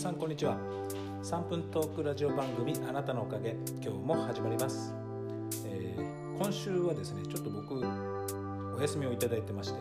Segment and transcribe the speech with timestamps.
[0.00, 0.56] さんこんにちは。
[1.22, 3.54] 3分トークラジオ番組あなたのおかげ
[3.84, 4.94] 今日も始まります、
[5.66, 9.80] えー、今週はですねちょっと僕お休みをいただいてまして、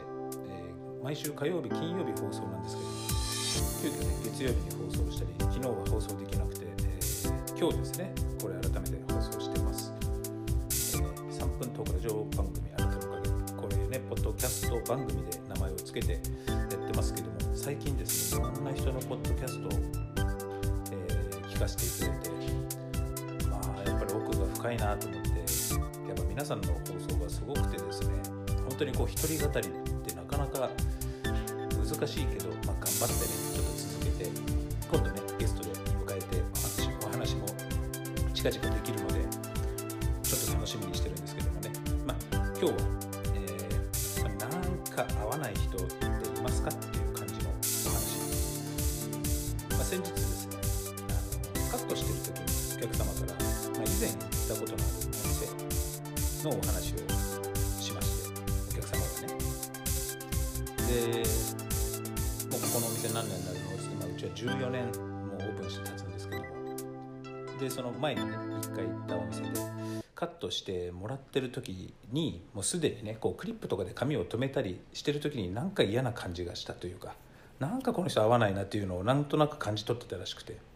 [0.49, 2.75] えー、毎週火曜日金曜日放送なんです
[3.81, 10.97] けど急遽ね月曜日に放送したり昨日は放送できなくて、えー、今日ですねこれ改めて放送してます、え
[11.31, 13.29] 3分トークラジオ番組あなたのおかげ。
[13.53, 16.19] これねポッドキャスト番組で名前を付けてや
[16.65, 20.08] ってますけども最近ですねいろんな人のポッドキャストを、
[21.59, 25.29] 聞かせていただいてまあやっぱり奥が深いなと思って
[26.07, 26.79] やっぱ皆さんの放
[27.11, 28.13] 送がすごくてですね
[28.69, 29.71] 本当にこう一人語りっ
[30.07, 30.69] てなかなか
[31.75, 34.31] 難しいけど、まあ、頑張ってねちょっと続けて
[34.89, 37.45] 今度ねゲストで迎えてお話お話も
[38.33, 39.15] 近々できるので
[40.23, 41.71] ちょっと楽しみにしてるんですけどもね
[42.07, 42.71] まあ今日は、
[43.35, 47.09] えー、なんか合わない人っていますかっていう
[49.89, 50.38] 先日ですねあのカッ
[51.89, 55.49] トしてる時にお客様から、まあ、以前行ったことのあるお店
[56.45, 56.97] のお話を
[57.81, 59.33] しましてお客様がね
[60.85, 60.93] で
[62.45, 63.73] もうここのお店何年になるの？
[63.73, 66.47] って今うちは14年もうオープンして経つんですけども
[67.59, 69.49] でその前にね1回行ったお店で
[70.13, 77.15] カットしてもらってる時にもうすでにねこうクリップとかで髪を留めたりしてる時になんか嫌な感じがしたというか
[77.59, 80.68] なんかこの人合わないなっていうのをなんとなく感じ取ってたらしくて。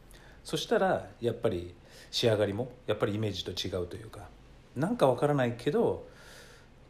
[0.43, 1.73] そしたらやっぱり
[2.11, 4.27] 仕上がりもやっぱりイメージと違うというか
[4.75, 6.05] なんかわからないけど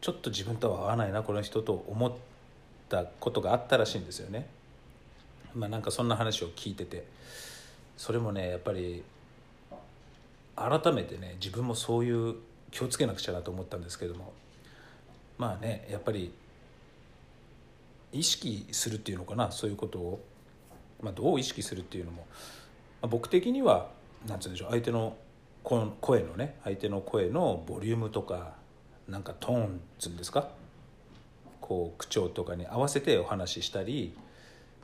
[0.00, 2.12] ちょっと自分とは合わないなこの人と思っ
[2.88, 4.46] たことがあったらしいんですよね。
[5.54, 7.04] まあなんかそんな話を聞いてて。
[7.96, 9.02] それもねやっぱり
[10.56, 12.36] 改めてね自分もそういう
[12.70, 14.32] 気をつけなくちゃなと思ったんですけども。
[15.36, 16.32] まあねやっぱり
[18.12, 20.24] 意識するっていうのかなそういうことを、
[21.02, 22.24] まあ、どう意識するっていうのも、
[23.06, 23.88] 僕的には
[24.26, 25.16] 何て言うんでしょう相手の
[25.62, 28.52] 声のね相手の声のボリュームとか
[29.08, 30.48] なんかトーンっつうんですか
[31.60, 34.14] こう口調とかに合わせてお話ししたり、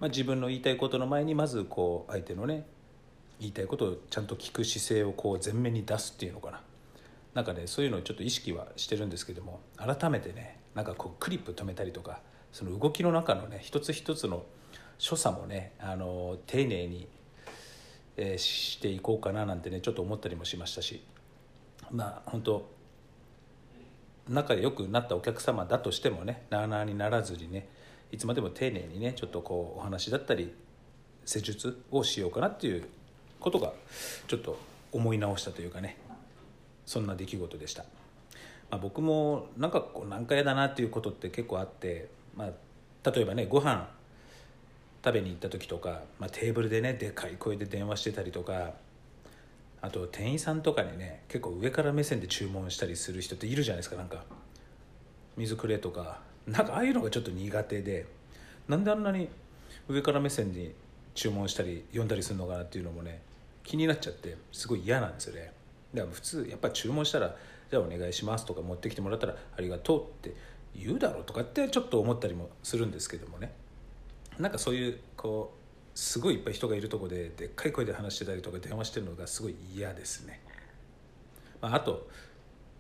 [0.01, 2.65] まあ、自分の言いたいことの前にまずこう相手のね
[3.39, 6.61] 言いたいことをちゃんと聞く姿勢をこう前面に出すっていうのかな。
[7.35, 12.21] なんかねそういうのをちょっと意識はしてるんですけども改めてねなんかこうクリップ止めたりとか
[12.53, 14.43] その動きの中のね一つ一つの
[14.99, 17.09] 所作もねあの丁寧に、
[18.17, 21.03] えー、していこうかななんてねちょっと思ったりもしましたし
[21.91, 22.69] まあ本当
[24.29, 27.69] 仲良くなったお客様だとしてもねなあなあにならずにね
[28.13, 30.53] いつまでも丁寧にねちょっとこうお話だったり
[31.25, 32.85] 施術をしようかなっていう
[33.39, 33.73] ことが
[34.27, 34.59] ちょっと
[34.93, 35.97] 思い直したというかね
[36.87, 37.85] そんな出来事でした。
[38.71, 43.89] まあ、僕もなんかこう何回だなっていうことって結構あってまあ、例えばねご飯
[45.05, 48.75] 食べに行った時とか、まあ、テーブルでねでかい声で電話してたりとか
[49.81, 54.25] あと店員さんとかにね結構上から目線で注文したりする人っているじゃないですかなんか
[55.37, 56.31] 水くれとか。
[56.47, 58.07] なんかああいうのがちょっと苦手で
[58.69, 59.29] なんであんなに
[59.89, 60.73] 上から目線に
[61.15, 63.21] 注文したり読んだりするのかなっていうのもね
[63.63, 65.53] 気になっちゃってすごい嫌なんですよね。
[65.95, 67.37] だから普通やっぱ注文したら
[67.71, 70.35] 「じゃあお願いします」とか持ってきてもらったら「ありがとう」って
[70.75, 73.53] 言うだろうとかってちょっと思ったりもするんですけどもね。
[74.41, 80.41] なんかそういうこうすごいいっぱい人がいるとこででっかい声で話してたりとか電話してるのがすごい嫌ですね。
[81.61, 82.09] まあ、あと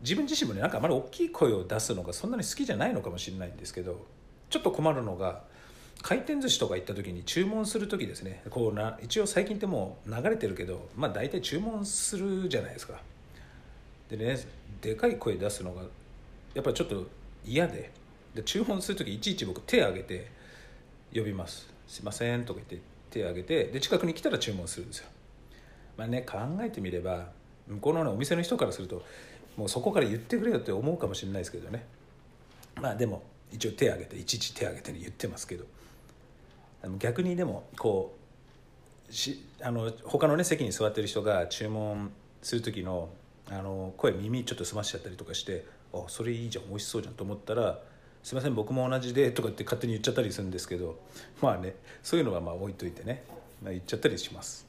[0.00, 4.06] 自分自身もねなんかあまり大きい声を出すのがそんなに好きじゃないのかもしれないんですけど
[4.48, 5.42] ちょっと困るのが
[6.02, 13.02] 回転寿司とか行った時に注文する時ですねこうな一応最近ってもう流れてるけどまあ大体注文するじゃないですか
[14.08, 14.38] でね
[14.80, 15.82] でかい声出すのが
[16.54, 17.06] やっぱちょっと
[17.44, 17.92] 嫌で
[18.34, 20.30] で注文する時いちいち僕手を挙げて
[21.14, 25.08] 呼びます「すいません」とか言って手を挙げてで近くに来たら注文するんですよ。
[25.96, 27.32] まあね考えてみれば
[27.66, 29.02] 向こうの、ね、お店の人からすると
[29.56, 31.84] もうそこから言ってくれよって思うかもしれないですけどね。
[32.76, 33.22] まあでも
[33.52, 35.64] 一応手を挙げていちいち手を挙げて、ね、言ってますけど。
[36.98, 38.16] 逆にでもこ
[39.08, 42.10] うしあの他のね席に座ってる人が注文
[42.42, 43.10] する時の
[43.50, 47.80] あの声耳ちょっと澄ましちゃったりとかしてあそれいいじゃん美味しそうじゃんと思ったら
[48.22, 50.98] 「すいません僕も同じで」とかって勝手に言っちゃったりするんですけど
[51.40, 53.24] まあねそういうのはまあ置いといてね、
[53.62, 54.68] まあ、言っちゃったりします。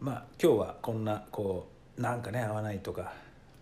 [0.00, 3.12] まあ今日はこんなこうなんかね合わないとか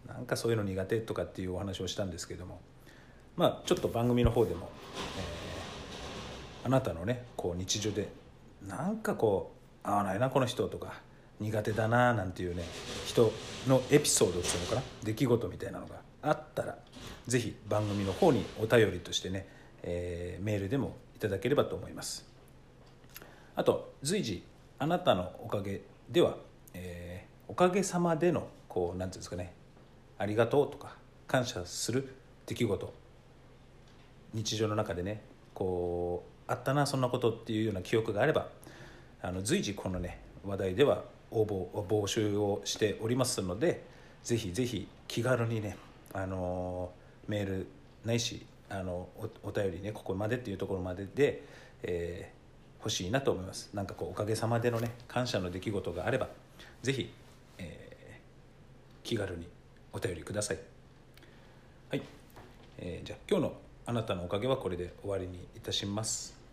[0.07, 2.61] なんかそういうの苦手とかっていうお話をしたんですけども
[3.37, 4.71] まあちょっと番組の方でも、
[6.63, 8.09] えー、あなたのねこう日常で
[8.67, 9.53] なんかこ
[9.85, 11.01] う合わないなこの人とか
[11.41, 12.65] 苦手だななんていうね
[13.07, 13.33] 人
[13.67, 16.79] のエピソードっていうのかな出来事みたいなのがあったら
[17.27, 19.47] 是非番組の方にお便りとしてね、
[19.83, 22.27] えー、メールでもいただければと思います。
[23.55, 24.45] あと随時
[24.79, 25.81] あなたのおかげ
[26.11, 26.37] では、
[26.75, 29.53] えーおかげさまでのこうなんていうんですかね
[30.19, 30.97] ありがとうとか
[31.27, 32.15] 感謝する
[32.47, 32.95] 出来事
[34.35, 35.23] 日常の中でね
[35.55, 38.49] こうあったなそんなことっていうような記憶があれば
[39.23, 43.85] あの随時このね話題では応募募集をしておりますので
[44.23, 45.77] ぜひぜひ気軽にね
[46.13, 46.91] あの
[47.29, 47.67] メール
[48.05, 51.43] ないしあのおお便りねここまでっていうところまでで、
[51.83, 52.37] えー
[52.79, 53.71] 欲しいなと思います。
[53.75, 56.29] なんかこうおかげさまでのね感謝の出来事があれば
[56.83, 57.13] ぜひ、
[57.59, 57.97] えー
[59.03, 59.49] 気軽に
[59.93, 60.59] お便りください。
[61.91, 62.03] はい、
[62.79, 63.53] えーじゃあ今日の
[63.87, 66.46] あなたのおかげはこれで終わりにいたします。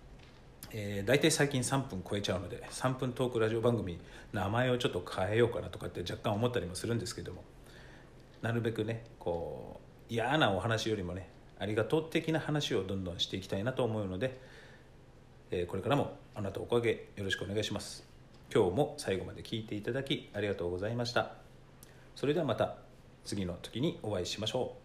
[0.75, 3.99] えー大体最近3分超えちゃうので3分トークラジオ番組
[4.31, 7.43] 名前をちょっと変えようかなとかって若干思ったりもするんですけども
[8.41, 9.79] なるべくねこ
[10.09, 11.29] う嫌なお話よりもね
[11.59, 14.39] ありがとう的な話をどんどんしていきたいなと思うので、
[15.51, 18.05] えーこれからもあなたおかげよろしくお願いします。
[18.53, 21.35] 今日も最後まで聞いていただきありがとうございました。
[22.15, 22.75] それではまた
[23.23, 24.82] 次の時にお会いしましょう。